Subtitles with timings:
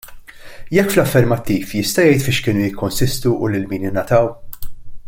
[0.75, 4.35] Jekk fl-affermattiv, jista' jgħid fiex kienu jikkonsistu u lil min ingħataw?